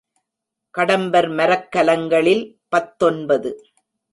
கடம்பர் 0.77 1.29
மரக்கலங்களில் 1.29 2.43
பத்தொன்பது. 2.69 3.51